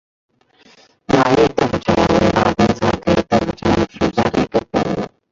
[1.05, 4.83] 麻叶豆腐柴为马鞭草科豆腐柴属下的一个种。